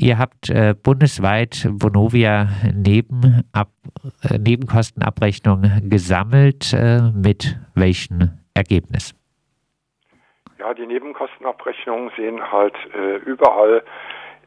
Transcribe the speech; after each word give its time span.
Ihr 0.00 0.16
habt 0.16 0.48
äh, 0.48 0.76
bundesweit 0.80 1.66
Vonovia 1.68 2.46
Nebenab 2.72 3.66
äh, 4.22 4.38
Nebenkostenabrechnung 4.38 5.62
gesammelt. 5.90 6.72
Äh, 6.72 7.00
mit 7.12 7.56
welchem 7.74 8.38
Ergebnis? 8.54 9.16
Ja, 10.60 10.72
die 10.72 10.86
Nebenkostenabrechnungen 10.86 12.12
sehen 12.16 12.40
halt 12.52 12.76
äh, 12.94 13.16
überall 13.16 13.82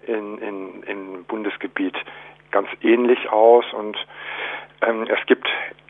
in, 0.07 0.37
in, 0.37 0.83
im 0.83 1.25
Bundesgebiet 1.25 1.95
ganz 2.51 2.69
ähnlich 2.81 3.29
aus 3.29 3.65
und 3.73 3.97
ähm, 4.81 5.05
es 5.09 5.25
gibt 5.25 5.47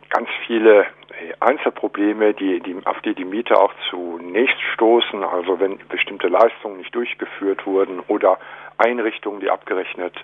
ganz 0.09 0.27
viele 0.47 0.87
Einzelprobleme, 1.39 2.33
die, 2.33 2.61
die, 2.61 2.75
auf 2.85 2.99
die 3.01 3.13
die 3.13 3.25
Mieter 3.25 3.61
auch 3.61 3.73
zunächst 3.91 4.59
stoßen, 4.73 5.23
also 5.23 5.59
wenn 5.59 5.77
bestimmte 5.87 6.27
Leistungen 6.29 6.77
nicht 6.77 6.95
durchgeführt 6.95 7.65
wurden 7.67 7.99
oder 8.07 8.39
Einrichtungen, 8.77 9.39
die 9.39 9.49
abgerechnet 9.49 10.15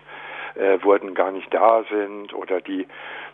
äh, 0.55 0.81
wurden, 0.83 1.13
gar 1.13 1.31
nicht 1.31 1.53
da 1.53 1.83
sind 1.89 2.33
oder 2.33 2.61
die 2.61 2.87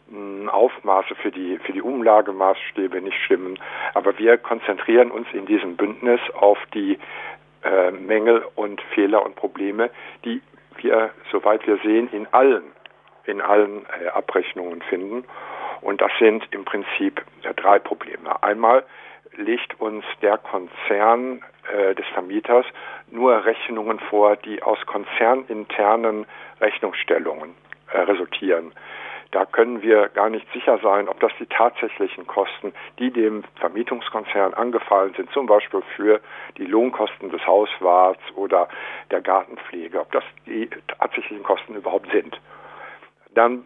mh, 0.07 0.41
hm, 0.41 0.49
Aufmaße 0.49 1.15
für 1.15 1.31
die, 1.31 1.57
für 1.59 1.71
die 1.71 1.81
Umlagemaßstäbe 1.81 3.01
nicht 3.01 3.17
stimmen. 3.23 3.59
Aber 3.93 4.17
wir 4.17 4.37
konzentrieren 4.37 5.11
uns 5.11 5.27
in 5.33 5.45
diesem 5.45 5.75
Bündnis 5.75 6.19
auf 6.33 6.57
die 6.73 6.99
äh, 7.63 7.91
Mängel 7.91 8.45
und 8.55 8.81
Fehler 8.93 9.25
und 9.25 9.35
Probleme, 9.35 9.89
die 10.25 10.41
wir, 10.77 11.11
soweit 11.31 11.65
wir 11.67 11.77
sehen, 11.77 12.09
in 12.11 12.27
allen, 12.31 12.63
in 13.25 13.41
allen 13.41 13.85
äh, 13.85 14.09
Abrechnungen 14.09 14.81
finden. 14.81 15.23
Und 15.81 16.01
das 16.01 16.11
sind 16.19 16.47
im 16.51 16.65
Prinzip 16.65 17.21
drei 17.55 17.79
Probleme. 17.79 18.41
Einmal 18.41 18.83
legt 19.35 19.79
uns 19.79 20.05
der 20.21 20.37
Konzern 20.37 21.43
äh, 21.71 21.95
des 21.95 22.05
Vermieters 22.13 22.65
nur 23.11 23.45
Rechnungen 23.45 23.99
vor, 23.99 24.35
die 24.35 24.61
aus 24.63 24.79
konzerninternen 24.85 26.25
Rechnungsstellungen 26.59 27.55
äh, 27.91 27.99
resultieren. 28.01 28.73
Da 29.31 29.45
können 29.45 29.81
wir 29.81 30.09
gar 30.09 30.29
nicht 30.29 30.45
sicher 30.53 30.77
sein, 30.83 31.09
ob 31.09 31.19
das 31.19 31.31
die 31.39 31.47
tatsächlichen 31.47 32.27
Kosten, 32.27 32.71
die 32.99 33.09
dem 33.09 33.43
Vermietungskonzern 33.55 34.53
angefallen 34.53 35.15
sind, 35.17 35.31
zum 35.31 35.47
Beispiel 35.47 35.81
für 35.95 36.21
die 36.57 36.65
Lohnkosten 36.65 37.31
des 37.31 37.43
Hauswarts 37.47 38.21
oder 38.35 38.69
der 39.09 39.21
Gartenpflege, 39.21 39.99
ob 40.01 40.11
das 40.11 40.23
die 40.45 40.69
tatsächlichen 40.99 41.43
Kosten 41.43 41.73
überhaupt 41.73 42.11
sind. 42.11 42.39
Dann 43.33 43.65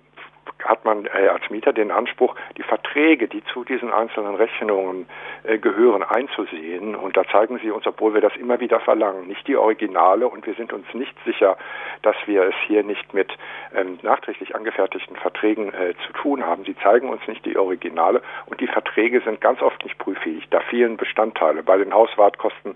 hat 0.63 0.85
man 0.85 1.05
äh, 1.05 1.27
als 1.27 1.49
Mieter 1.49 1.73
den 1.73 1.91
Anspruch, 1.91 2.35
die 2.57 2.63
Verträge, 2.63 3.27
die 3.27 3.43
zu 3.45 3.63
diesen 3.63 3.91
einzelnen 3.91 4.35
Rechnungen 4.35 5.07
äh, 5.43 5.57
gehören, 5.57 6.03
einzusehen. 6.03 6.95
Und 6.95 7.17
da 7.17 7.23
zeigen 7.25 7.59
sie 7.59 7.71
uns, 7.71 7.85
obwohl 7.85 8.13
wir 8.13 8.21
das 8.21 8.35
immer 8.35 8.59
wieder 8.59 8.79
verlangen, 8.79 9.27
nicht 9.27 9.47
die 9.47 9.55
Originale. 9.55 10.27
Und 10.27 10.45
wir 10.45 10.53
sind 10.55 10.73
uns 10.73 10.85
nicht 10.93 11.15
sicher, 11.25 11.57
dass 12.01 12.15
wir 12.25 12.43
es 12.43 12.55
hier 12.67 12.83
nicht 12.83 13.13
mit 13.13 13.31
ähm, 13.75 13.99
nachträglich 14.01 14.55
angefertigten 14.55 15.15
Verträgen 15.15 15.73
äh, 15.73 15.93
zu 16.05 16.13
tun 16.13 16.45
haben. 16.45 16.63
Sie 16.65 16.75
zeigen 16.77 17.09
uns 17.09 17.25
nicht 17.27 17.45
die 17.45 17.57
Originale. 17.57 18.21
Und 18.45 18.61
die 18.61 18.67
Verträge 18.67 19.21
sind 19.21 19.41
ganz 19.41 19.61
oft 19.61 19.83
nicht 19.83 19.97
prüffähig. 19.97 20.47
Da 20.49 20.59
fehlen 20.61 20.97
Bestandteile. 20.97 21.63
Bei 21.63 21.77
den 21.77 21.93
Hauswartkosten 21.93 22.75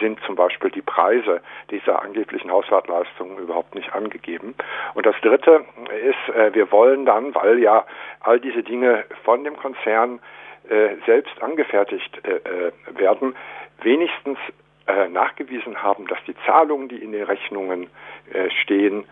sind 0.00 0.20
zum 0.26 0.36
Beispiel 0.36 0.70
die 0.70 0.82
Preise 0.82 1.40
dieser 1.70 2.02
angeblichen 2.02 2.50
Hauswartleistungen 2.50 3.38
überhaupt 3.38 3.74
nicht 3.74 3.94
angegeben. 3.94 4.54
Und 4.94 5.06
das 5.06 5.16
Dritte 5.22 5.64
ist, 6.04 6.34
äh, 6.34 6.54
wir 6.54 6.70
wollen 6.72 7.06
dann, 7.08 7.34
weil 7.34 7.58
ja 7.58 7.84
all 8.20 8.38
diese 8.38 8.62
Dinge 8.62 9.04
von 9.24 9.42
dem 9.42 9.56
Konzern 9.56 10.20
äh, 10.68 10.96
selbst 11.06 11.42
angefertigt 11.42 12.20
äh, 12.24 12.36
äh, 12.36 12.72
werden, 12.98 13.34
wenigstens 13.82 14.38
äh, 14.86 15.08
nachgewiesen 15.08 15.82
haben, 15.82 16.06
dass 16.06 16.18
die 16.26 16.34
Zahlungen, 16.44 16.88
die 16.88 17.02
in 17.02 17.12
den 17.12 17.24
Rechnungen 17.24 17.88
äh, 18.32 18.50
stehen, 18.50 19.04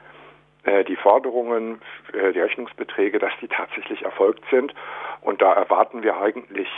äh, 0.64 0.84
die 0.84 0.96
Forderungen, 0.96 1.80
die 2.12 2.40
Rechnungsbeträge, 2.40 3.18
dass 3.18 3.32
die 3.40 3.48
tatsächlich 3.48 4.02
erfolgt 4.02 4.44
sind. 4.50 4.74
Und 5.22 5.42
da 5.42 5.52
erwarten 5.52 6.02
wir 6.02 6.18
eigentlich 6.18 6.68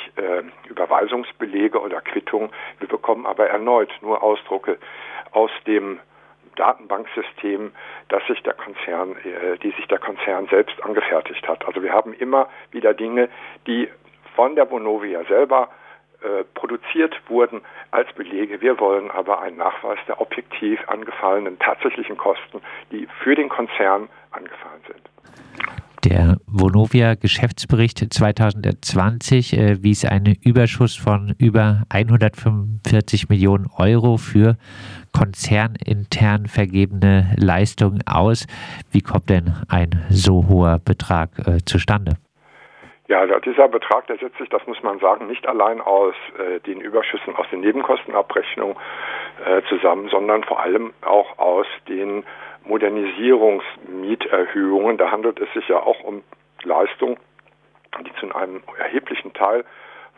Überweisungsbelege 0.68 1.78
oder 1.80 2.00
Quittungen. 2.00 2.50
Wir 2.78 2.88
bekommen 2.88 3.26
aber 3.26 3.48
erneut 3.48 3.90
nur 4.00 4.22
Ausdrucke 4.22 4.78
aus 5.32 5.50
dem 5.66 6.00
Datenbanksystem, 6.58 7.72
das 8.08 8.26
sich 8.26 8.42
der 8.42 8.54
Konzern, 8.54 9.16
äh, 9.16 9.58
die 9.58 9.70
sich 9.72 9.86
der 9.88 9.98
Konzern 9.98 10.46
selbst 10.48 10.82
angefertigt 10.82 11.46
hat. 11.48 11.66
Also 11.66 11.82
wir 11.82 11.92
haben 11.92 12.12
immer 12.12 12.48
wieder 12.70 12.94
Dinge, 12.94 13.28
die 13.66 13.88
von 14.34 14.54
der 14.56 14.64
Bonovia 14.64 15.24
selber 15.24 15.68
äh, 16.20 16.44
produziert 16.54 17.14
wurden 17.28 17.62
als 17.92 18.12
Belege. 18.12 18.60
Wir 18.60 18.80
wollen 18.80 19.10
aber 19.10 19.40
einen 19.40 19.56
Nachweis 19.56 19.98
der 20.08 20.20
objektiv 20.20 20.80
angefallenen 20.88 21.58
tatsächlichen 21.58 22.16
Kosten, 22.16 22.60
die 22.90 23.06
für 23.22 23.34
den 23.34 23.48
Konzern 23.48 24.08
angefallen 24.32 24.82
sind. 24.86 25.87
Der 26.04 26.36
Vonovia 26.46 27.14
Geschäftsbericht 27.14 27.98
2020 28.14 29.52
äh, 29.52 29.82
wies 29.82 30.04
einen 30.04 30.36
Überschuss 30.44 30.94
von 30.94 31.34
über 31.38 31.82
145 31.88 33.28
Millionen 33.28 33.66
Euro 33.76 34.16
für 34.16 34.56
konzernintern 35.12 36.46
vergebene 36.46 37.34
Leistungen 37.36 38.06
aus. 38.06 38.46
Wie 38.92 39.00
kommt 39.00 39.28
denn 39.28 39.54
ein 39.68 40.06
so 40.08 40.46
hoher 40.48 40.78
Betrag 40.78 41.30
äh, 41.40 41.58
zustande? 41.64 42.12
Ja, 43.08 43.24
dieser 43.40 43.68
Betrag, 43.68 44.06
der 44.06 44.18
setzt 44.18 44.38
sich, 44.38 44.50
das 44.50 44.64
muss 44.66 44.82
man 44.82 45.00
sagen, 45.00 45.26
nicht 45.26 45.48
allein 45.48 45.80
aus 45.80 46.14
äh, 46.38 46.60
den 46.60 46.80
Überschüssen 46.80 47.34
aus 47.34 47.46
den 47.50 47.60
Nebenkostenabrechnungen 47.60 48.76
äh, 49.44 49.62
zusammen, 49.68 50.08
sondern 50.10 50.44
vor 50.44 50.60
allem 50.60 50.92
auch 51.00 51.38
aus 51.38 51.66
den 51.88 52.22
Modernisierungsmieterhöhungen. 52.68 54.98
Da 54.98 55.10
handelt 55.10 55.40
es 55.40 55.52
sich 55.52 55.66
ja 55.68 55.82
auch 55.82 56.00
um 56.04 56.22
Leistungen, 56.62 57.16
die 58.04 58.12
zu 58.20 58.32
einem 58.34 58.62
erheblichen 58.78 59.32
Teil 59.32 59.64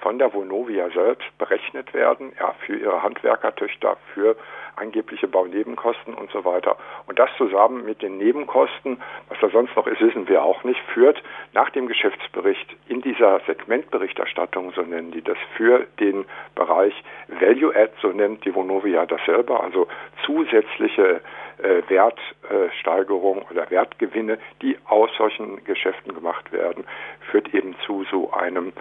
von 0.00 0.18
der 0.18 0.32
Vonovia 0.32 0.90
selbst 0.90 1.26
berechnet 1.38 1.92
werden, 1.94 2.32
ja, 2.38 2.54
für 2.66 2.76
ihre 2.76 3.02
Handwerkertöchter, 3.02 3.96
für 4.14 4.36
angebliche 4.76 5.28
Baunebenkosten 5.28 6.14
und 6.14 6.30
so 6.30 6.44
weiter. 6.44 6.76
Und 7.06 7.18
das 7.18 7.30
zusammen 7.36 7.84
mit 7.84 8.02
den 8.02 8.16
Nebenkosten, 8.18 9.00
was 9.28 9.38
da 9.40 9.50
sonst 9.50 9.76
noch 9.76 9.86
ist, 9.86 10.00
wissen 10.00 10.28
wir 10.28 10.42
auch 10.42 10.64
nicht, 10.64 10.80
führt 10.94 11.22
nach 11.52 11.70
dem 11.70 11.86
Geschäftsbericht 11.86 12.76
in 12.88 13.02
dieser 13.02 13.40
Segmentberichterstattung, 13.46 14.72
so 14.74 14.82
nennen 14.82 15.10
die 15.10 15.22
das, 15.22 15.36
für 15.56 15.86
den 15.98 16.24
Bereich 16.54 16.94
Value 17.28 17.74
Add, 17.74 17.92
so 18.00 18.08
nennt 18.08 18.44
die 18.44 18.54
Vonovia 18.54 19.06
das 19.06 19.20
selber, 19.26 19.62
also 19.62 19.86
zusätzliche 20.24 21.20
äh, 21.62 21.82
Wertsteigerung 21.88 23.44
oder 23.50 23.70
Wertgewinne, 23.70 24.38
die 24.62 24.78
aus 24.86 25.10
solchen 25.16 25.62
Geschäften 25.64 26.14
gemacht 26.14 26.52
werden, 26.52 26.84
führt 27.30 27.52
eben 27.54 27.76
zu 27.86 28.04
so 28.10 28.32
einem 28.32 28.72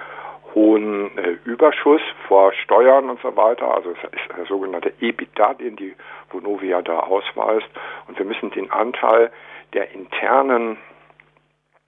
hohen 0.56 1.18
äh, 1.18 1.38
Überschuss 1.46 2.02
vor 2.28 2.54
Steuern 2.54 3.10
und 3.10 3.22
so 3.22 3.36
weiter. 3.36 3.74
Also 3.74 3.92
es 3.92 4.04
ist 4.04 4.38
der 4.38 4.46
sogenannte 4.46 4.94
EBITDA, 5.00 5.56
den 5.56 5.76
die 5.76 5.96
Vonovia 6.30 6.82
da 6.82 7.00
ausweist. 7.00 7.70
Und 8.08 8.18
wir 8.18 8.26
müssen 8.26 8.52
den 8.52 8.72
Anteil 8.72 9.32
der 9.74 9.92
internen 9.92 10.78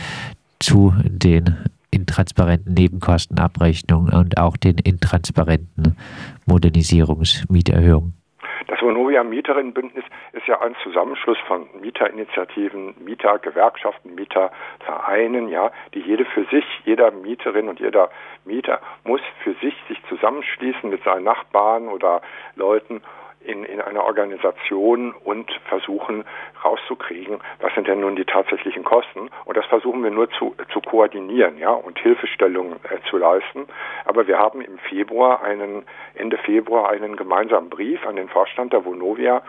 zu 0.61 0.93
den 1.05 1.57
intransparenten 1.91 2.75
Nebenkostenabrechnungen 2.75 4.13
und 4.13 4.39
auch 4.39 4.57
den 4.57 4.79
intransparenten 4.79 5.97
Modernisierungsmieterhöhungen? 6.47 8.15
Das 8.67 8.83
Vonovia 8.83 9.25
Mieterinnenbündnis 9.25 10.05
ist 10.33 10.47
ja 10.47 10.61
ein 10.61 10.77
Zusammenschluss 10.83 11.39
von 11.47 11.67
Mieterinitiativen, 11.81 12.95
Mietergewerkschaften, 13.03 14.15
Mietervereinen, 14.15 15.49
ja, 15.49 15.73
die 15.95 16.01
jede 16.01 16.27
für 16.27 16.45
sich, 16.45 16.65
jeder 16.85 17.11
Mieterin 17.11 17.69
und 17.69 17.81
jeder 17.81 18.11
Mieter 18.45 18.81
muss 19.05 19.23
für 19.43 19.55
sich 19.55 19.75
sich 19.89 19.99
zusammenschließen 20.09 20.91
mit 20.91 21.03
seinen 21.03 21.25
Nachbarn 21.25 21.89
oder 21.89 22.21
Leuten 22.57 23.01
in, 23.49 23.65
in 23.65 23.81
einer 23.81 24.05
Organisation 24.05 25.15
und 25.25 25.51
versuchen 25.69 26.25
rauszukriegen, 26.63 27.39
was 27.61 27.75
sind 27.75 27.89
denn 27.89 28.01
nun 28.01 28.15
die 28.15 28.27
tatsächlichen 28.27 28.85
Kosten. 28.85 29.31
Und 29.47 29.57
das 29.57 29.65
versuchen 29.67 30.05
wir 30.05 30.11
nur 30.11 30.31
zu, 30.31 30.55
zu 30.73 30.81
koordinieren, 30.81 31.59
ja, 31.59 31.71
und 31.71 31.99
Hilfestellungen 31.99 32.77
äh, 32.85 32.99
zu 33.09 33.17
leisten. 33.17 33.67
Aber 34.05 34.27
wir 34.27 34.39
haben 34.39 34.61
im 34.61 34.79
Februar 34.79 35.43
einen, 35.43 35.85
Ende 36.15 36.37
Februar 36.39 36.91
einen 36.91 37.17
gemeinsamen 37.17 37.71
Brief 37.71 38.07
an 38.07 38.17
den 38.17 38.29
Vorstand 38.29 38.73
der 38.73 38.85
Vonovia 38.85 39.43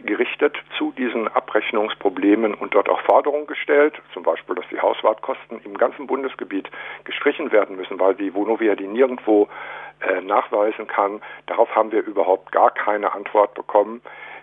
gerichtet 0.00 0.56
zu 0.76 0.92
diesen 0.92 1.28
Abrechnungsproblemen 1.28 2.54
und 2.54 2.74
dort 2.74 2.88
auch 2.88 3.00
Forderungen 3.02 3.46
gestellt, 3.46 3.94
zum 4.12 4.22
Beispiel, 4.22 4.54
dass 4.54 4.64
die 4.70 4.80
Hauswartkosten 4.80 5.60
im 5.64 5.76
ganzen 5.76 6.06
Bundesgebiet 6.06 6.70
gestrichen 7.04 7.52
werden 7.52 7.76
müssen, 7.76 7.98
weil 7.98 8.14
die 8.14 8.34
Vonovia 8.34 8.74
die 8.74 8.86
nirgendwo 8.86 9.48
äh, 10.00 10.20
nachweisen 10.20 10.86
kann. 10.86 11.20
Darauf 11.46 11.74
haben 11.74 11.92
wir 11.92 12.02
überhaupt 12.02 12.52
gar 12.52 12.70
keine 12.70 13.12
Antwort 13.12 13.54
bekommen. 13.54 14.02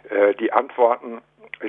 Äh, 0.10 0.36
die 0.36 0.54
Antworten 0.54 1.22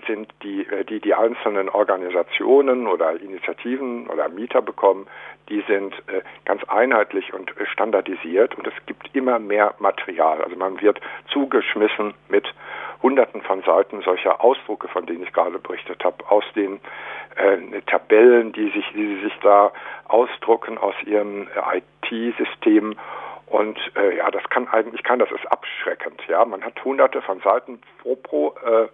sind 0.06 0.32
die, 0.42 0.66
äh, 0.66 0.84
die 0.84 1.00
die 1.00 1.14
einzelnen 1.14 1.68
Organisationen 1.68 2.86
oder 2.86 3.12
Initiativen 3.20 4.08
oder 4.08 4.28
Mieter 4.28 4.62
bekommen, 4.62 5.06
die 5.48 5.62
sind 5.66 5.94
äh, 6.08 6.22
ganz 6.44 6.62
einheitlich 6.64 7.32
und 7.32 7.52
standardisiert 7.72 8.54
und 8.56 8.66
es 8.66 8.74
gibt 8.86 9.14
immer 9.14 9.38
mehr 9.38 9.74
Material. 9.78 10.42
Also 10.42 10.56
man 10.56 10.80
wird 10.80 11.00
zugeschmissen 11.32 12.14
mit 12.28 12.52
Hunderten 13.02 13.42
von 13.42 13.62
Seiten 13.62 14.02
solcher 14.02 14.42
Ausdrucke, 14.42 14.88
von 14.88 15.06
denen 15.06 15.22
ich 15.22 15.32
gerade 15.32 15.58
berichtet 15.58 16.04
habe, 16.04 16.28
aus 16.28 16.44
den 16.54 16.80
äh, 17.36 17.80
Tabellen, 17.86 18.52
die 18.52 18.70
sich, 18.70 18.86
die 18.94 19.14
sie 19.14 19.20
sich 19.22 19.38
da 19.42 19.72
ausdrucken 20.08 20.78
aus 20.78 20.94
ihrem 21.04 21.48
IT-System 21.72 22.96
und 23.46 23.78
äh, 23.96 24.18
ja, 24.18 24.30
das 24.30 24.42
kann 24.50 24.68
eigentlich 24.68 25.02
kann, 25.02 25.18
das 25.18 25.30
ist 25.30 25.50
abschreckend. 25.50 26.20
Ja, 26.28 26.44
man 26.44 26.62
hat 26.62 26.84
hunderte 26.84 27.22
von 27.22 27.40
Seiten 27.40 27.80
pro 28.02 28.16
pro 28.16 28.54
äh, 28.62 28.88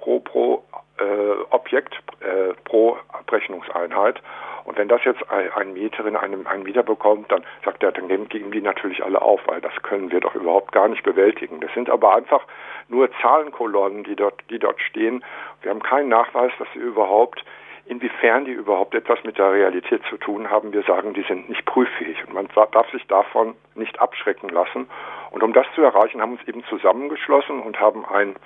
pro 0.00 0.20
pro 0.20 0.64
äh, 0.98 1.42
Objekt 1.50 1.94
äh, 2.20 2.54
pro 2.64 2.98
Abrechnungseinheit. 3.12 4.20
Und 4.64 4.78
wenn 4.78 4.88
das 4.88 5.04
jetzt 5.04 5.28
ein, 5.30 5.50
ein 5.52 5.72
Mieterin 5.72 6.16
einem 6.16 6.46
ein 6.46 6.62
Mieter 6.62 6.82
bekommt, 6.82 7.32
dann 7.32 7.44
sagt 7.64 7.82
er, 7.82 7.92
dann 7.92 8.08
geben 8.28 8.50
die 8.50 8.60
natürlich 8.60 9.02
alle 9.02 9.20
auf, 9.20 9.40
weil 9.46 9.60
das 9.60 9.72
können 9.82 10.10
wir 10.10 10.20
doch 10.20 10.34
überhaupt 10.34 10.72
gar 10.72 10.88
nicht 10.88 11.02
bewältigen. 11.02 11.60
Das 11.60 11.72
sind 11.74 11.88
aber 11.90 12.14
einfach 12.14 12.42
nur 12.88 13.08
Zahlenkolonnen, 13.22 14.04
die 14.04 14.16
dort 14.16 14.42
die 14.50 14.58
dort 14.58 14.80
stehen. 14.80 15.24
Wir 15.62 15.70
haben 15.70 15.82
keinen 15.82 16.08
Nachweis, 16.08 16.52
dass 16.58 16.68
sie 16.74 16.80
überhaupt 16.80 17.44
inwiefern 17.90 18.44
die 18.44 18.52
überhaupt 18.52 18.94
etwas 18.94 19.18
mit 19.24 19.36
der 19.36 19.52
Realität 19.52 20.02
zu 20.08 20.16
tun 20.16 20.48
haben. 20.48 20.72
Wir 20.72 20.82
sagen, 20.84 21.12
die 21.12 21.22
sind 21.22 21.48
nicht 21.48 21.64
prüffähig 21.64 22.16
und 22.26 22.34
man 22.34 22.48
darf 22.54 22.88
sich 22.92 23.04
davon 23.08 23.54
nicht 23.74 24.00
abschrecken 24.00 24.48
lassen. 24.48 24.88
Und 25.32 25.42
um 25.42 25.52
das 25.52 25.66
zu 25.74 25.82
erreichen, 25.82 26.22
haben 26.22 26.32
wir 26.32 26.38
uns 26.38 26.48
eben 26.48 26.64
zusammengeschlossen 26.64 27.60
und 27.60 27.80
haben 27.80 28.04
ein, 28.06 28.36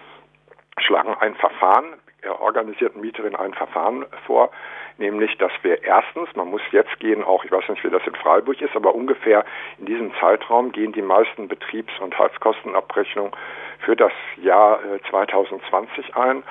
schlagen 0.79 1.15
ein 1.21 1.35
Verfahren, 1.35 1.95
organisierten 2.41 3.01
Mieterinnen 3.01 3.39
ein 3.39 3.55
Verfahren 3.55 4.07
vor, 4.27 4.51
nämlich, 4.99 5.37
dass 5.39 5.53
wir 5.63 5.83
erstens, 5.83 6.29
man 6.35 6.49
muss 6.49 6.63
jetzt 6.71 6.99
gehen, 7.01 7.23
auch 7.23 7.45
ich 7.45 7.53
weiß 7.53 7.69
nicht, 7.69 7.85
wie 7.85 7.91
das 7.91 8.07
in 8.07 8.15
Freiburg 8.15 8.61
ist, 8.61 8.75
aber 8.75 8.95
ungefähr 8.95 9.45
in 9.79 9.87
diesem 9.87 10.13
Zeitraum 10.21 10.73
gehen 10.73 10.93
die 10.93 11.03
meisten 11.03 11.49
Betriebs- 11.49 11.99
und 12.01 12.19
Heizkostenabrechnungen 12.19 13.33
für 13.81 13.97
das 13.97 14.13
Jahr 14.37 14.81
2020 15.11 16.09
äh, 16.09 16.13
ein. 16.15 16.43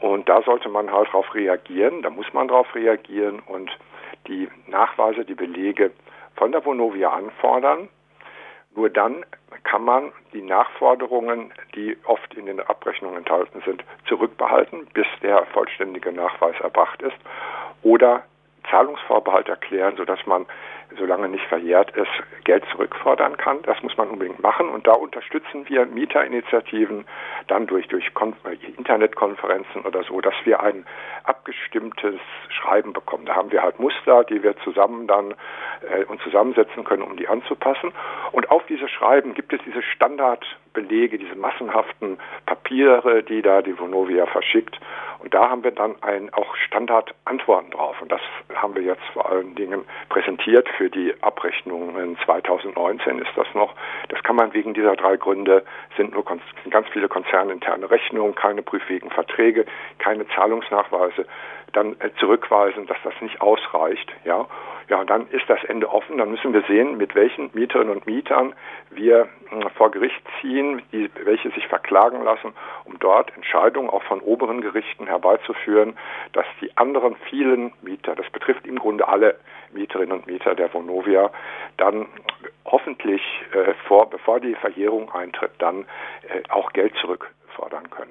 Und 0.00 0.28
da 0.28 0.42
sollte 0.42 0.68
man 0.68 0.92
halt 0.92 1.08
darauf 1.08 1.34
reagieren, 1.34 2.02
da 2.02 2.10
muss 2.10 2.30
man 2.32 2.48
darauf 2.48 2.74
reagieren 2.74 3.40
und 3.46 3.70
die 4.26 4.48
Nachweise, 4.66 5.24
die 5.24 5.34
Belege 5.34 5.92
von 6.34 6.52
der 6.52 6.64
Vonovia 6.64 7.10
anfordern. 7.10 7.88
Nur 8.74 8.90
dann 8.90 9.24
kann 9.66 9.84
man 9.84 10.12
die 10.32 10.42
Nachforderungen, 10.42 11.52
die 11.74 11.96
oft 12.04 12.32
in 12.34 12.46
den 12.46 12.60
Abrechnungen 12.60 13.18
enthalten 13.18 13.62
sind, 13.64 13.84
zurückbehalten, 14.06 14.86
bis 14.94 15.06
der 15.22 15.44
vollständige 15.46 16.12
Nachweis 16.12 16.54
erbracht 16.60 17.02
ist, 17.02 17.16
oder 17.82 18.22
Zahlungsvorbehalt 18.70 19.48
erklären, 19.48 19.96
sodass 19.96 20.24
man 20.26 20.46
solange 20.98 21.28
nicht 21.28 21.44
verjährt 21.46 21.90
ist, 21.96 22.10
Geld 22.44 22.64
zurückfordern 22.70 23.36
kann. 23.36 23.62
Das 23.62 23.82
muss 23.82 23.96
man 23.96 24.08
unbedingt 24.08 24.40
machen. 24.40 24.68
Und 24.68 24.86
da 24.86 24.92
unterstützen 24.92 25.68
wir 25.68 25.86
Mieterinitiativen 25.86 27.04
dann 27.48 27.66
durch, 27.66 27.88
durch 27.88 28.10
Internetkonferenzen 28.76 29.82
oder 29.82 30.02
so, 30.04 30.20
dass 30.20 30.34
wir 30.44 30.60
ein 30.60 30.86
abgestimmtes 31.24 32.20
Schreiben 32.48 32.92
bekommen. 32.92 33.26
Da 33.26 33.34
haben 33.34 33.50
wir 33.50 33.62
halt 33.62 33.78
Muster, 33.78 34.24
die 34.24 34.42
wir 34.42 34.56
zusammen 34.58 35.06
dann 35.06 35.34
äh, 35.90 36.04
uns 36.04 36.22
zusammensetzen 36.22 36.84
können, 36.84 37.02
um 37.02 37.16
die 37.16 37.28
anzupassen. 37.28 37.92
Und 38.32 38.50
auf 38.50 38.64
diese 38.66 38.88
Schreiben 38.88 39.34
gibt 39.34 39.52
es 39.52 39.60
diese 39.66 39.82
Standardbelege, 39.82 41.18
diese 41.18 41.34
massenhaften 41.34 42.18
Papiere, 42.46 43.22
die 43.22 43.42
da 43.42 43.62
die 43.62 43.78
Vonovia 43.78 44.26
verschickt. 44.26 44.78
Und 45.18 45.34
da 45.34 45.50
haben 45.50 45.64
wir 45.64 45.72
dann 45.72 46.00
ein, 46.02 46.32
auch 46.32 46.54
Standardantworten 46.56 47.70
drauf. 47.70 48.00
Und 48.00 48.12
das 48.12 48.20
haben 48.54 48.74
wir 48.74 48.82
jetzt 48.82 49.04
vor 49.12 49.28
allen 49.28 49.54
Dingen 49.54 49.84
präsentiert 50.08 50.68
für 50.76 50.90
die 50.90 51.14
Abrechnungen 51.22 52.16
2019 52.24 53.18
ist 53.18 53.30
das 53.36 53.46
noch. 53.54 53.74
Das 54.08 54.22
kann 54.22 54.36
man 54.36 54.52
wegen 54.52 54.74
dieser 54.74 54.96
drei 54.96 55.16
Gründe, 55.16 55.64
sind 55.96 56.12
nur 56.12 56.24
sind 56.24 56.70
ganz 56.70 56.88
viele 56.92 57.08
konzerninterne 57.08 57.90
Rechnungen, 57.90 58.34
keine 58.34 58.62
prüfwegen 58.62 59.10
Verträge, 59.10 59.66
keine 59.98 60.26
Zahlungsnachweise, 60.28 61.26
dann 61.76 61.96
äh, 62.00 62.10
zurückweisen, 62.18 62.86
dass 62.86 62.96
das 63.04 63.14
nicht 63.20 63.40
ausreicht. 63.40 64.10
Ja, 64.24 64.46
ja, 64.88 65.00
und 65.00 65.10
dann 65.10 65.28
ist 65.30 65.48
das 65.48 65.62
Ende 65.64 65.90
offen. 65.90 66.18
Dann 66.18 66.30
müssen 66.30 66.52
wir 66.52 66.62
sehen, 66.62 66.96
mit 66.96 67.14
welchen 67.14 67.50
Mieterinnen 67.52 67.92
und 67.92 68.06
Mietern 68.06 68.54
wir 68.90 69.28
äh, 69.50 69.68
vor 69.76 69.90
Gericht 69.90 70.22
ziehen, 70.40 70.82
die, 70.92 71.10
welche 71.24 71.50
sich 71.50 71.66
verklagen 71.66 72.22
lassen, 72.22 72.54
um 72.84 72.98
dort 72.98 73.34
Entscheidungen 73.34 73.90
auch 73.90 74.02
von 74.04 74.20
oberen 74.20 74.60
Gerichten 74.60 75.06
herbeizuführen, 75.06 75.98
dass 76.32 76.46
die 76.60 76.76
anderen 76.76 77.16
vielen 77.28 77.72
Mieter, 77.82 78.14
das 78.14 78.30
betrifft 78.30 78.66
im 78.66 78.78
Grunde 78.78 79.08
alle 79.08 79.36
Mieterinnen 79.72 80.12
und 80.12 80.26
Mieter 80.26 80.54
der 80.54 80.72
Vonovia, 80.72 81.30
dann 81.76 82.06
hoffentlich 82.64 83.22
äh, 83.52 83.74
vor, 83.86 84.08
bevor 84.08 84.40
die 84.40 84.54
Verjährung 84.54 85.12
eintritt, 85.12 85.52
dann 85.58 85.84
äh, 86.28 86.42
auch 86.48 86.72
Geld 86.72 86.94
zurückfordern 87.56 87.88
können. 87.90 88.10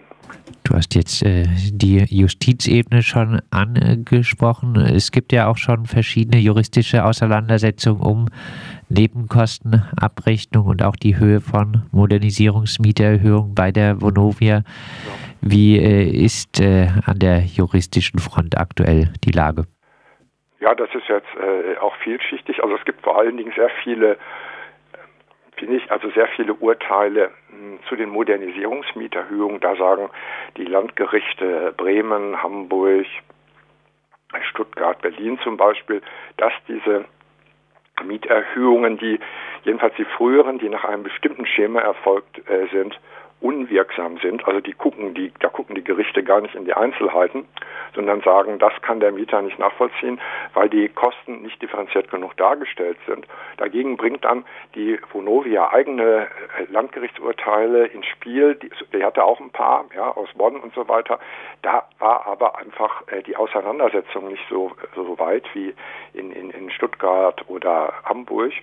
Du 0.63 0.75
hast 0.75 0.95
jetzt 0.95 1.23
äh, 1.23 1.45
die 1.71 2.05
Justizebene 2.09 3.01
schon 3.01 3.41
angesprochen. 3.51 4.75
Es 4.75 5.11
gibt 5.11 5.31
ja 5.31 5.47
auch 5.47 5.57
schon 5.57 5.85
verschiedene 5.85 6.41
juristische 6.41 7.05
Auseinandersetzungen 7.05 8.01
um 8.01 8.27
Nebenkostenabrechnung 8.89 10.65
und 10.65 10.83
auch 10.83 10.95
die 10.95 11.17
Höhe 11.17 11.41
von 11.41 11.83
Modernisierungsmietererhöhungen 11.91 13.55
bei 13.55 13.71
der 13.71 14.01
Vonovia. 14.01 14.63
Wie 15.41 15.77
äh, 15.77 16.09
ist 16.09 16.59
äh, 16.59 16.87
an 17.05 17.19
der 17.19 17.41
juristischen 17.41 18.19
Front 18.19 18.57
aktuell 18.57 19.13
die 19.23 19.31
Lage? 19.31 19.65
Ja, 20.59 20.73
das 20.73 20.89
ist 20.95 21.07
jetzt 21.07 21.27
äh, 21.37 21.77
auch 21.77 21.95
vielschichtig. 21.97 22.63
Also 22.63 22.75
es 22.75 22.85
gibt 22.85 23.01
vor 23.03 23.19
allen 23.19 23.37
Dingen 23.37 23.53
sehr 23.55 23.69
viele 23.83 24.17
finde 25.57 25.77
ich 25.77 25.91
also 25.91 26.09
sehr 26.11 26.27
viele 26.27 26.53
Urteile 26.53 27.31
hm, 27.49 27.79
zu 27.87 27.95
den 27.95 28.09
Modernisierungsmieterhöhungen. 28.09 29.59
Da 29.59 29.75
sagen 29.75 30.09
die 30.57 30.65
Landgerichte 30.65 31.73
Bremen, 31.77 32.41
Hamburg, 32.41 33.05
Stuttgart, 34.49 35.01
Berlin 35.01 35.39
zum 35.43 35.57
Beispiel, 35.57 36.01
dass 36.37 36.53
diese 36.67 37.05
Mieterhöhungen, 38.03 38.97
die 38.97 39.19
jedenfalls 39.63 39.95
die 39.95 40.05
früheren, 40.05 40.59
die 40.59 40.69
nach 40.69 40.83
einem 40.83 41.03
bestimmten 41.03 41.45
Schema 41.45 41.79
erfolgt 41.79 42.37
äh, 42.49 42.67
sind, 42.71 42.99
unwirksam 43.45 44.17
sind. 44.17 44.47
Also 44.47 44.59
die 44.59 44.73
gucken, 44.73 45.13
die, 45.13 45.31
da 45.39 45.49
gucken 45.49 45.75
die 45.75 45.83
Gerichte 45.83 46.23
gar 46.23 46.41
nicht 46.41 46.55
in 46.55 46.65
die 46.65 46.73
Einzelheiten, 46.73 47.45
sondern 47.93 48.21
sagen, 48.21 48.57
das 48.57 48.73
kann 48.81 48.99
der 48.99 49.11
Mieter 49.11 49.39
nicht 49.43 49.59
nachvollziehen, 49.59 50.19
weil 50.55 50.67
die 50.67 50.89
Kosten 50.89 51.43
nicht 51.43 51.61
differenziert 51.61 52.09
genug 52.09 52.35
dargestellt 52.37 52.97
sind. 53.05 53.27
Dagegen 53.57 53.97
bringt 53.97 54.25
dann 54.25 54.45
die 54.73 54.99
Vonovia 55.11 55.69
eigene 55.71 56.27
äh, 56.57 56.71
Landgerichtsurteile 56.71 57.85
ins 57.85 58.07
Spiel. 58.07 58.55
Die, 58.55 58.71
die 58.91 59.03
hatte 59.03 59.23
auch 59.23 59.39
ein 59.39 59.51
paar, 59.51 59.85
ja, 59.95 60.09
aus 60.09 60.29
Bonn 60.33 60.55
und 60.55 60.73
so 60.73 60.87
weiter. 60.89 61.19
Da 61.61 61.87
war 61.99 62.25
aber 62.25 62.57
einfach 62.57 63.03
äh, 63.09 63.21
die 63.21 63.35
Auseinandersetzung 63.35 64.27
nicht 64.27 64.43
so, 64.49 64.71
so 64.95 65.19
weit 65.19 65.45
wie 65.53 65.75
in, 66.13 66.31
in, 66.31 66.49
in 66.49 66.71
Stuttgart 66.71 67.47
oder 67.47 67.93
Hamburg. 68.05 68.53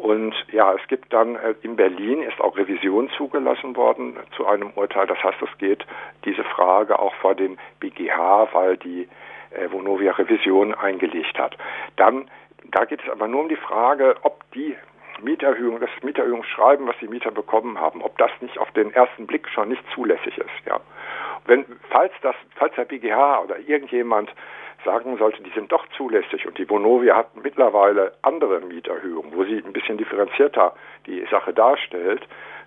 Und 0.00 0.32
ja, 0.52 0.74
es 0.74 0.86
gibt 0.86 1.12
dann 1.12 1.34
äh, 1.36 1.54
in 1.62 1.74
Berlin 1.74 2.22
ist 2.22 2.40
auch 2.40 2.56
Revision 2.56 3.10
zugelassen 3.16 3.74
worden 3.74 4.16
zu 4.36 4.46
einem 4.46 4.70
Urteil. 4.76 5.08
Das 5.08 5.22
heißt, 5.22 5.42
es 5.42 5.58
geht 5.58 5.84
diese 6.24 6.44
Frage 6.44 6.98
auch 6.98 7.14
vor 7.16 7.34
dem 7.34 7.58
BGH, 7.80 8.48
weil 8.52 8.76
die 8.76 9.08
äh, 9.50 9.70
Vonovia 9.72 10.12
Revision 10.12 10.72
eingelegt 10.72 11.36
hat. 11.38 11.56
Dann, 11.96 12.30
da 12.70 12.84
geht 12.84 13.02
es 13.02 13.10
aber 13.10 13.26
nur 13.26 13.40
um 13.40 13.48
die 13.48 13.56
Frage, 13.56 14.14
ob 14.22 14.44
die 14.52 14.76
Mieterhöhung, 15.20 15.80
das 15.80 15.90
Mieterhöhungsschreiben, 16.02 16.86
was 16.86 16.96
die 17.00 17.08
Mieter 17.08 17.32
bekommen 17.32 17.80
haben, 17.80 18.00
ob 18.02 18.16
das 18.18 18.30
nicht 18.40 18.56
auf 18.56 18.70
den 18.72 18.92
ersten 18.92 19.26
Blick 19.26 19.48
schon 19.48 19.68
nicht 19.68 19.82
zulässig 19.94 20.38
ist. 20.38 20.66
Ja. 20.66 20.78
Wenn, 21.46 21.64
falls 21.90 22.12
das, 22.22 22.36
falls 22.54 22.74
der 22.76 22.84
BGH 22.84 23.40
oder 23.40 23.58
irgendjemand 23.58 24.30
sagen 24.84 25.16
sollte, 25.18 25.42
die 25.42 25.50
sind 25.50 25.72
doch 25.72 25.86
zulässig 25.96 26.46
und 26.46 26.58
die 26.58 26.68
Vonovia 26.68 27.16
hat 27.16 27.36
mittlerweile 27.42 28.12
andere 28.22 28.60
Mieterhöhungen, 28.60 29.34
wo 29.34 29.44
sie 29.44 29.62
ein 29.64 29.72
bisschen 29.72 29.98
differenzierter 29.98 30.74
die 31.06 31.24
Sache 31.30 31.52
darstellt, 31.52 32.22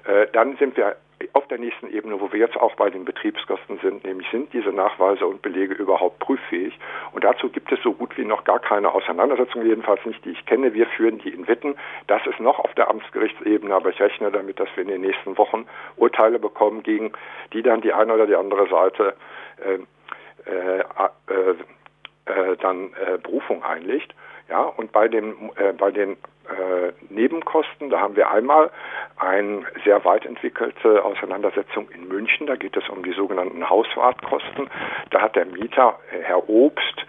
äh, 0.05 0.27
dann 0.33 0.57
sind 0.57 0.77
wir 0.77 0.95
auf 1.33 1.47
der 1.47 1.59
nächsten 1.59 1.87
Ebene, 1.87 2.19
wo 2.19 2.31
wir 2.31 2.39
jetzt 2.39 2.57
auch 2.57 2.75
bei 2.75 2.89
den 2.89 3.05
Betriebskosten 3.05 3.79
sind, 3.79 4.03
nämlich 4.03 4.27
sind 4.31 4.51
diese 4.53 4.71
Nachweise 4.71 5.27
und 5.27 5.41
Belege 5.41 5.73
überhaupt 5.73 6.19
prüffähig? 6.19 6.77
Und 7.11 7.23
dazu 7.23 7.49
gibt 7.49 7.71
es 7.71 7.79
so 7.83 7.93
gut 7.93 8.17
wie 8.17 8.25
noch 8.25 8.43
gar 8.43 8.59
keine 8.59 8.91
Auseinandersetzung, 8.91 9.65
jedenfalls 9.65 10.03
nicht, 10.05 10.23
die 10.25 10.31
ich 10.31 10.45
kenne. 10.45 10.73
Wir 10.73 10.87
führen 10.87 11.19
die 11.19 11.29
in 11.29 11.47
Witten. 11.47 11.75
Das 12.07 12.25
ist 12.25 12.39
noch 12.39 12.59
auf 12.59 12.73
der 12.73 12.89
Amtsgerichtsebene, 12.89 13.73
aber 13.73 13.89
ich 13.89 14.01
rechne 14.01 14.31
damit, 14.31 14.59
dass 14.59 14.69
wir 14.75 14.83
in 14.83 14.89
den 14.89 15.01
nächsten 15.01 15.37
Wochen 15.37 15.67
Urteile 15.95 16.39
bekommen, 16.39 16.83
gegen 16.83 17.11
die 17.53 17.61
dann 17.61 17.81
die 17.81 17.93
eine 17.93 18.13
oder 18.13 18.25
die 18.25 18.35
andere 18.35 18.67
Seite 18.67 19.15
äh, 19.63 19.79
äh, 20.49 20.79
äh, 20.79 21.55
äh, 22.31 22.57
dann 22.57 22.91
äh, 22.93 23.17
Berufung 23.17 23.63
einlegt. 23.63 24.13
Ja, 24.50 24.63
und 24.63 24.91
bei 24.91 25.07
den, 25.07 25.50
äh, 25.55 25.71
bei 25.71 25.91
den 25.91 26.11
äh, 26.11 26.91
Nebenkosten, 27.09 27.89
da 27.89 28.01
haben 28.01 28.15
wir 28.15 28.31
einmal 28.31 28.69
eine 29.17 29.63
sehr 29.85 30.03
weit 30.03 30.25
entwickelte 30.25 31.05
Auseinandersetzung 31.05 31.89
in 31.91 32.07
München. 32.07 32.47
Da 32.47 32.55
geht 32.55 32.75
es 32.75 32.89
um 32.89 33.03
die 33.03 33.13
sogenannten 33.13 33.69
Hauswartkosten. 33.69 34.69
Da 35.11 35.21
hat 35.21 35.35
der 35.35 35.45
Mieter, 35.45 36.00
äh, 36.11 36.21
Herr 36.23 36.50
Obst, 36.50 37.05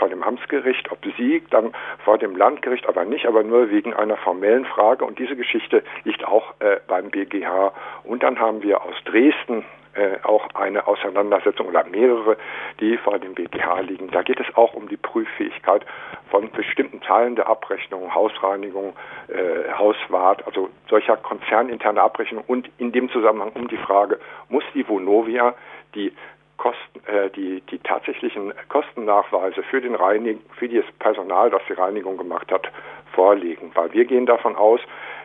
vor 0.00 0.08
dem 0.08 0.24
Amtsgericht 0.24 0.90
obsiegt, 0.90 1.54
dann 1.54 1.72
vor 2.04 2.18
dem 2.18 2.34
Landgericht 2.34 2.88
aber 2.88 3.04
nicht, 3.04 3.24
aber 3.26 3.44
nur 3.44 3.70
wegen 3.70 3.94
einer 3.94 4.16
formellen 4.16 4.64
Frage. 4.64 5.04
Und 5.04 5.20
diese 5.20 5.36
Geschichte 5.36 5.84
liegt 6.02 6.26
auch 6.26 6.54
äh, 6.58 6.80
beim 6.88 7.08
BGH. 7.10 7.72
Und 8.02 8.24
dann 8.24 8.40
haben 8.40 8.64
wir 8.64 8.82
aus 8.82 8.96
Dresden 9.04 9.64
äh, 9.94 10.18
auch 10.22 10.48
eine 10.54 10.86
Auseinandersetzung 10.86 11.68
oder 11.68 11.84
mehrere, 11.84 12.36
die 12.80 12.96
vor 12.98 13.18
dem 13.18 13.34
BGH 13.34 13.80
liegen. 13.80 14.10
Da 14.10 14.22
geht 14.22 14.40
es 14.40 14.46
auch 14.56 14.74
um 14.74 14.88
die 14.88 14.96
Prüffähigkeit 14.96 15.84
von 16.30 16.50
bestimmten 16.50 17.00
Teilen 17.00 17.36
der 17.36 17.48
Abrechnung, 17.48 18.14
Hausreinigung, 18.14 18.94
äh, 19.28 19.72
Hauswart, 19.72 20.46
also 20.46 20.70
solcher 20.88 21.16
konzerninterne 21.16 22.02
Abrechnung 22.02 22.44
und 22.46 22.70
in 22.78 22.92
dem 22.92 23.10
Zusammenhang 23.10 23.52
um 23.54 23.68
die 23.68 23.76
Frage, 23.76 24.18
muss 24.48 24.64
die 24.74 24.88
Vonovia 24.88 25.54
die 25.94 26.12
Kosten, 26.56 27.00
äh, 27.06 27.30
die, 27.30 27.60
die 27.62 27.78
tatsächlichen 27.78 28.52
Kostennachweise 28.68 29.62
für 29.64 29.80
den 29.80 29.94
Reinig 29.94 30.38
für 30.56 30.68
das 30.68 30.84
Personal, 30.98 31.50
das 31.50 31.62
die 31.68 31.74
Reinigung 31.74 32.16
gemacht 32.16 32.50
hat, 32.52 32.70
vorlegen. 33.12 33.72
Weil 33.74 33.92
wir 33.92 34.04
gehen 34.04 34.26
davon 34.26 34.56
aus, 34.56 34.80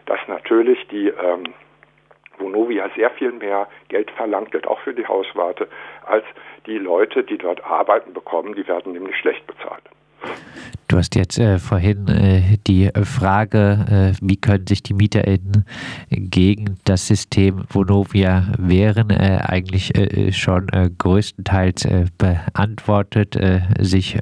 dass 0.05 0.19
natürlich 0.27 0.87
die 0.87 1.09
ähm, 1.09 1.53
Vonovia 2.39 2.89
sehr 2.95 3.09
viel 3.11 3.31
mehr 3.31 3.67
Geld 3.89 4.11
verlangt 4.11 4.53
wird, 4.53 4.67
auch 4.67 4.79
für 4.79 4.93
die 4.93 5.05
Hauswarte, 5.05 5.67
als 6.05 6.25
die 6.65 6.77
Leute, 6.77 7.23
die 7.23 7.37
dort 7.37 7.63
arbeiten, 7.63 8.13
bekommen. 8.13 8.55
Die 8.55 8.67
werden 8.67 8.93
nämlich 8.93 9.17
schlecht 9.17 9.45
bezahlt. 9.47 9.83
Du 10.89 10.97
hast 10.97 11.15
jetzt 11.15 11.37
äh, 11.37 11.59
vorhin 11.59 12.07
äh, 12.07 12.57
die 12.65 12.89
Frage, 13.03 14.13
äh, 14.17 14.25
wie 14.25 14.37
können 14.37 14.65
sich 14.65 14.81
die 14.81 14.95
MieterInnen 14.95 15.63
gegen 16.09 16.77
das 16.83 17.05
System 17.05 17.63
Vonovia 17.69 18.47
wehren, 18.57 19.11
äh, 19.11 19.39
eigentlich 19.43 19.95
äh, 19.95 20.31
schon 20.31 20.67
äh, 20.69 20.89
größtenteils 20.97 21.87
beantwortet, 22.17 23.37
sich 23.79 24.17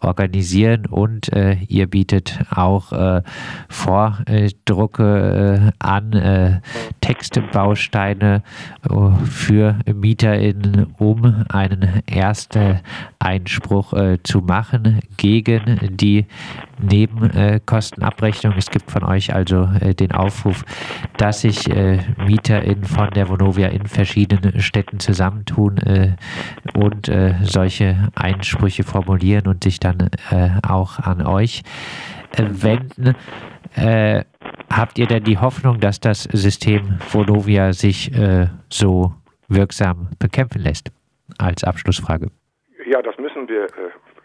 organisieren 0.00 0.84
und 0.86 1.30
ihr 1.68 1.86
bietet 1.86 2.40
auch 2.50 3.22
Vordrucke 3.68 4.42
an, 5.78 6.60
Textbausteine 7.00 8.42
für 9.24 9.78
MieterInnen, 9.92 10.94
um 10.98 11.44
einen 11.48 12.02
ersten 12.06 12.80
Einspruch 13.24 13.94
zu 14.22 14.40
machen 14.40 15.00
gegen 15.16 15.96
die 15.96 16.26
Nebenkostenabrechnung. 16.80 18.54
Es 18.56 18.70
gibt 18.70 18.90
von 18.90 19.04
euch 19.04 19.34
also 19.34 19.68
äh, 19.80 19.94
den 19.94 20.12
Aufruf, 20.12 20.64
dass 21.16 21.42
sich 21.42 21.70
äh, 21.70 21.98
MieterInnen 22.26 22.84
von 22.84 23.10
der 23.10 23.28
Vonovia 23.28 23.68
in 23.68 23.86
verschiedenen 23.86 24.60
Städten 24.60 25.00
zusammentun 25.00 25.78
äh, 25.78 26.16
und 26.74 27.10
solche 27.42 28.08
Einsprüche 28.14 28.84
formulieren 28.84 29.46
und 29.46 29.64
sich 29.64 29.78
dann 29.80 30.10
auch 30.62 30.98
an 30.98 31.22
euch 31.22 31.62
wenden. 32.36 33.14
habt 34.70 34.98
ihr 34.98 35.06
denn 35.06 35.24
die 35.24 35.38
Hoffnung, 35.38 35.80
dass 35.80 36.00
das 36.00 36.24
System 36.24 36.98
Vonovia 37.10 37.72
sich 37.72 38.10
so 38.68 39.14
wirksam 39.48 40.08
bekämpfen 40.18 40.62
lässt? 40.62 40.90
Als 41.38 41.64
Abschlussfrage. 41.64 42.30
Ja, 42.86 43.02
das 43.02 43.18
müssen 43.18 43.48
wir 43.48 43.66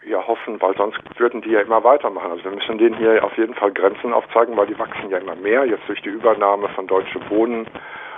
ja 0.06 0.26
hoffen, 0.26 0.60
weil 0.60 0.76
sonst 0.76 0.98
würden 1.18 1.40
die 1.42 1.50
ja 1.50 1.60
immer 1.60 1.84
weitermachen. 1.84 2.30
Also 2.30 2.44
wir 2.44 2.52
müssen 2.52 2.78
denen 2.78 2.96
hier 2.96 3.22
auf 3.24 3.36
jeden 3.36 3.54
Fall 3.54 3.72
Grenzen 3.72 4.12
aufzeigen, 4.12 4.56
weil 4.56 4.66
die 4.66 4.78
wachsen 4.78 5.10
ja 5.10 5.18
immer 5.18 5.34
mehr. 5.36 5.64
Jetzt 5.64 5.88
durch 5.88 6.00
die 6.02 6.10
Übernahme 6.10 6.68
von 6.70 6.86
Deutsche 6.86 7.18
Wohnen 7.30 7.66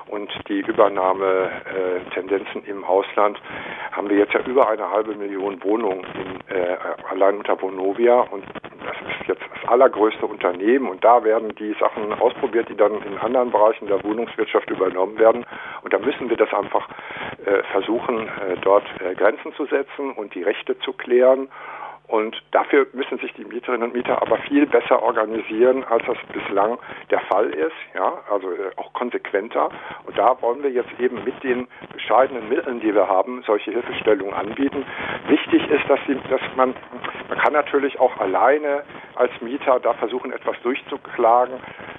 und 0.09 0.31
die 0.49 0.61
Übernahmetendenzen 0.61 2.65
äh, 2.67 2.71
im 2.71 2.85
Ausland 2.85 3.41
haben 3.93 4.11
wir 4.11 4.19
jetzt 4.19 4.35
ja 4.35 4.41
über 4.41 4.69
eine 4.69 4.91
halbe 4.91 5.15
Million 5.15 5.63
Wohnungen 5.65 6.05
in, 6.15 6.41
äh, 6.55 6.77
allein 7.11 7.39
unter 7.39 7.59
Vonovia 7.61 8.21
und 8.31 8.45
ist 8.45 8.92
jetzt 9.27 9.43
das 9.55 9.69
allergrößte 9.69 10.27
Unternehmen 10.27 10.89
und 10.89 11.05
da 11.05 11.25
werden 11.25 11.55
die 11.57 11.75
Sachen 11.79 12.13
ausprobiert, 12.15 12.69
die 12.69 12.77
dann 12.77 13.03
in 13.03 13.19
anderen 13.19 13.51
Bereichen 13.51 13.87
der 13.87 14.03
Wohnungswirtschaft 14.03 14.71
übernommen 14.71 15.19
werden 15.19 15.45
und 15.83 15.93
da 15.93 15.99
müssen 15.99 16.29
wir 16.29 16.37
das 16.37 16.53
einfach 16.53 16.89
äh, 17.45 17.63
versuchen, 17.73 18.29
äh, 18.29 18.57
dort 18.61 18.85
äh, 19.01 19.15
Grenzen 19.15 19.53
zu 19.55 19.67
setzen 19.67 20.13
und 20.13 20.35
die 20.35 20.43
Rechte 20.43 20.79
zu 20.81 20.93
klären 20.93 21.49
und 22.13 22.43
dafür 22.51 22.87
müssen 22.93 23.17
sich 23.21 23.33
die 23.33 23.45
Mieterinnen 23.47 23.85
und 23.85 23.95
Mieter 23.95 24.21
aber 24.21 24.37
viel 24.37 24.67
besser 24.67 25.03
organisieren, 25.03 25.83
als 25.85 26.05
das 26.05 26.19
bislang 26.31 26.77
der 27.11 27.21
Fall 27.21 27.49
ist, 27.49 27.73
ja, 27.95 28.21
also 28.31 28.51
äh, 28.51 28.71
auch 28.77 28.93
konsequenter. 28.93 29.71
Und 30.05 30.19
da 30.19 30.37
wollen 30.43 30.63
wir 30.63 30.71
jetzt 30.71 30.93
eben 30.99 31.25
mit 31.25 31.43
den 31.43 31.69
bescheidenen 31.91 32.51
Mitteln, 32.51 32.81
die 32.81 32.95
wir 32.95 33.09
haben, 33.09 33.43
solche 33.47 33.71
Hilfestellungen 33.71 34.35
anbieten. 34.35 34.85
Wichtig 35.29 35.67
ist, 35.71 35.89
dass, 35.89 36.01
sie, 36.07 36.19
dass 36.29 36.43
man, 36.55 36.75
man 37.31 37.39
kann 37.39 37.55
natürlich 37.55 37.99
auch 37.99 38.15
alleine 38.19 38.83
als 39.23 39.41
Mieter 39.41 39.79
da 39.79 39.95
versuchen, 39.95 40.33
etwas 40.33 40.57
durchzuklagen. 40.63 41.55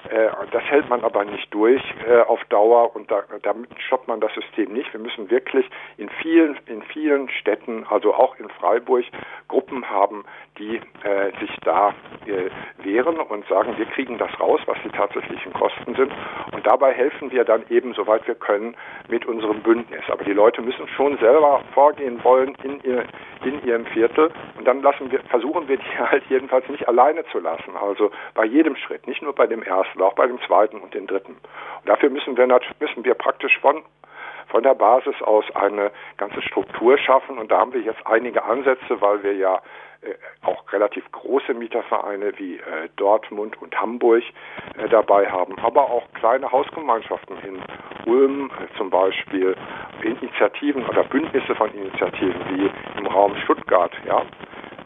Äh, 0.10 0.30
das 0.52 0.64
hält 0.64 0.90
man 0.90 1.04
aber 1.04 1.24
nicht 1.24 1.54
durch 1.54 1.82
äh, 2.08 2.20
auf 2.22 2.44
Dauer 2.46 2.96
und 2.96 3.10
da, 3.10 3.24
damit 3.42 3.70
stoppt 3.88 4.10
man 4.10 4.20
das 4.20 4.34
System 4.34 4.74
nicht. 4.74 4.92
Wir 4.92 5.00
müssen 5.00 5.30
wirklich 5.30 5.66
in 5.98 6.10
vielen, 6.22 6.58
in 6.66 6.84
vielen 6.84 7.30
Städten, 7.30 7.86
also 7.90 8.14
auch 8.14 8.38
in 8.40 8.50
Freiburg, 8.50 9.06
Gruppen 9.54 9.88
haben, 9.88 10.26
die 10.58 10.78
äh, 10.78 11.32
sich 11.40 11.56
da 11.64 11.94
äh, 12.26 12.50
wehren 12.84 13.20
und 13.20 13.48
sagen, 13.48 13.78
wir 13.78 13.86
kriegen 13.86 14.18
das 14.18 14.32
raus, 14.40 14.60
was 14.66 14.78
die 14.84 14.90
tatsächlichen 14.90 15.54
Kosten 15.54 15.94
sind. 15.94 16.12
Und 16.52 16.66
dabei 16.66 16.92
helfen 16.92 17.32
wir 17.32 17.46
dann 17.46 17.64
eben, 17.70 17.94
soweit 17.94 18.28
wir 18.28 18.34
können, 18.34 18.76
mit 19.10 19.28
unserem 19.28 19.62
Bündnis. 19.62 20.02
Aber 20.10 20.24
die 20.24 20.34
Leute 20.34 20.64
müssen 20.64 20.88
schon 20.88 21.20
selber 21.20 21.62
vorgehen 21.76 22.24
wollen 22.24 22.56
in, 22.64 22.82
ihr, 22.82 23.06
in 23.46 23.64
ihrem 23.64 23.86
Viertel. 23.86 24.32
Und 24.58 24.68
dann 24.68 24.82
lassen 24.82 25.12
wir, 25.12 25.20
versuchen 25.30 25.68
wir 25.68 25.78
die 25.78 26.00
halt 26.00 26.24
jedenfalls 26.30 26.68
nicht 26.70 26.88
alleine 26.88 27.24
zu 27.26 27.38
lassen. 27.38 27.78
Also 27.80 28.10
bei 28.34 28.46
jedem 28.46 28.76
Schritt, 28.76 29.06
nicht 29.06 29.22
nur 29.22 29.36
bei 29.36 29.46
dem 29.46 29.62
ersten, 29.62 30.02
auch 30.02 30.14
bei 30.14 30.26
dem 30.26 30.42
zweiten 30.48 30.80
und 30.80 30.96
dem 30.96 31.06
dritten. 31.06 31.34
Und 31.34 31.88
dafür 31.88 32.10
müssen 32.10 32.36
wir, 32.36 32.48
müssen 32.80 33.06
wir 33.06 33.14
praktisch 33.14 33.60
von 33.60 33.84
von 34.54 34.62
der 34.62 34.76
Basis 34.76 35.20
aus 35.24 35.44
eine 35.56 35.90
ganze 36.18 36.40
Struktur 36.44 36.96
schaffen. 37.00 37.40
Und 37.40 37.52
da 37.52 37.58
haben 37.58 37.74
wir 37.74 37.82
jetzt 37.82 38.06
einige 38.06 38.44
Ansätze, 38.44 39.02
weil 39.02 39.24
wir 39.24 39.34
ja 39.34 39.56
äh, 40.04 40.14
auch 40.46 40.72
relativ 40.72 41.12
große 41.12 41.56
Mietervereine 41.56 42.38
wie 42.38 42.58
äh, 42.58 42.88
Dortmund 42.96 43.60
und 43.60 43.76
Hamburg 43.76 44.22
äh, 44.78 44.88
dabei 44.90 45.26
haben, 45.28 45.58
aber 45.58 45.90
auch 45.90 46.04
kleine 46.14 46.52
Hausgemeinschaften 46.52 47.36
in 47.44 47.58
Ulm 48.06 48.52
äh, 48.52 48.78
zum 48.78 48.92
Beispiel, 48.92 49.56
Initiativen 50.04 50.86
oder 50.86 51.04
Bündnisse 51.04 51.56
von 51.56 51.74
Initiativen 51.74 52.40
wie 52.50 52.70
im 53.00 53.08
Raum 53.08 53.36
Stuttgart, 53.46 53.94
ja. 54.06 54.22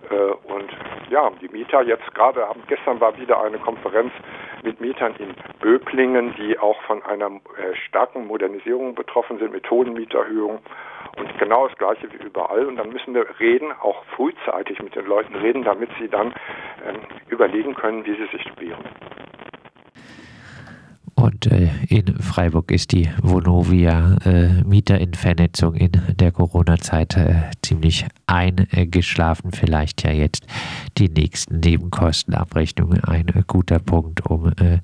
Äh, 0.09 0.15
und 0.15 0.71
ja, 1.09 1.29
die 1.41 1.49
Mieter 1.49 1.81
jetzt 1.83 2.13
gerade, 2.15 2.47
gestern 2.67 3.01
war 3.01 3.17
wieder 3.17 3.41
eine 3.41 3.57
Konferenz 3.57 4.13
mit 4.67 4.81
Mietern 4.81 5.15
in 5.17 5.33
Böblingen, 5.61 6.35
die 6.35 6.59
auch 6.59 6.81
von 6.81 7.01
einer 7.03 7.27
äh, 7.27 7.75
starken 7.87 8.27
Modernisierung 8.27 8.95
betroffen 8.95 9.39
sind, 9.39 9.53
mit 9.53 9.69
hohen 9.71 9.93
Mieterhöhungen. 9.93 10.59
Und 11.15 11.37
genau 11.39 11.67
das 11.67 11.77
Gleiche 11.77 12.11
wie 12.11 12.23
überall. 12.23 12.65
Und 12.65 12.75
dann 12.75 12.89
müssen 12.89 13.13
wir 13.13 13.25
reden, 13.39 13.71
auch 13.71 14.03
frühzeitig 14.15 14.81
mit 14.83 14.93
den 14.95 15.05
Leuten 15.05 15.35
reden, 15.35 15.63
damit 15.63 15.89
sie 15.99 16.09
dann 16.09 16.33
ähm, 16.85 16.99
überlegen 17.29 17.75
können, 17.75 18.05
wie 18.05 18.15
sie 18.15 18.27
sich 18.27 18.45
wehren. 18.59 18.83
Und 21.27 21.45
äh, 21.47 21.67
in 21.89 22.19
Freiburg 22.21 22.71
ist 22.71 22.93
die 22.93 23.09
Vonovia 23.21 24.15
äh, 24.23 24.63
Mieterinvernetzung 24.63 25.75
in 25.75 25.91
der 26.15 26.31
Corona-Zeit 26.31 27.17
äh, 27.17 27.51
ziemlich 27.61 28.05
eingeschlafen. 28.27 29.51
Vielleicht 29.51 30.05
ja 30.05 30.13
jetzt 30.13 30.47
die 30.97 31.09
nächsten 31.09 31.59
Nebenkostenabrechnungen 31.59 33.03
ein 33.03 33.25
guter 33.45 33.79
Punkt, 33.79 34.25
um 34.25 34.53
äh, 34.53 34.79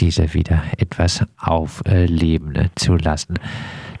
diese 0.00 0.34
wieder 0.34 0.60
etwas 0.76 1.24
aufleben 1.38 2.68
zu 2.74 2.96
lassen. 2.96 3.36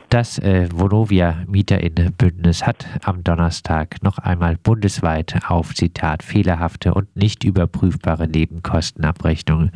Das 0.08 0.38
äh, 0.38 0.68
Vonovia 0.72 1.44
Mieterinnenbündnis 1.46 2.66
hat 2.66 2.86
am 3.04 3.22
Donnerstag 3.22 4.02
noch 4.02 4.18
einmal 4.18 4.56
bundesweit 4.56 5.36
auf 5.48 5.74
Zitat 5.74 6.22
fehlerhafte 6.22 6.94
und 6.94 7.14
nicht 7.16 7.44
überprüfbare 7.44 8.26
Nebenkostenabrechnungen 8.26 9.72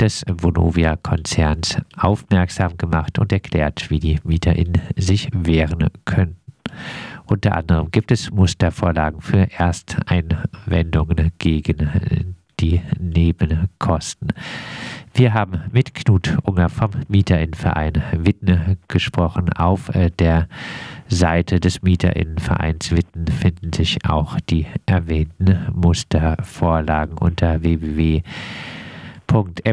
des 0.00 0.24
Vonovia-Konzerns 0.28 1.78
aufmerksam 1.96 2.76
gemacht 2.76 3.18
und 3.18 3.32
erklärt, 3.32 3.90
wie 3.90 3.98
die 3.98 4.18
MieterInnen 4.24 4.80
sich 4.96 5.28
wehren 5.32 5.88
können. 6.04 6.36
Unter 7.26 7.56
anderem 7.56 7.90
gibt 7.90 8.10
es 8.10 8.30
Mustervorlagen 8.30 9.20
für 9.20 9.50
Ersteinwendungen 9.50 11.32
gegen 11.38 12.36
die 12.60 12.80
Nebenkosten. 12.98 14.32
Wir 15.14 15.34
haben 15.34 15.62
mit 15.72 15.94
Knut 15.94 16.38
Unger 16.42 16.68
vom 16.68 16.90
Mieterinnenverein 17.08 18.02
Witten 18.12 18.78
gesprochen. 18.88 19.52
Auf 19.52 19.94
äh, 19.94 20.10
der 20.10 20.48
Seite 21.08 21.60
des 21.60 21.82
Mieterinnenvereins 21.82 22.92
Witten 22.92 23.26
finden 23.26 23.72
sich 23.72 23.98
auch 24.04 24.38
die 24.48 24.66
erwähnten 24.86 25.68
Mustervorlagen 25.74 27.18
unter 27.18 27.62
www.mvwit.de. 29.32 29.68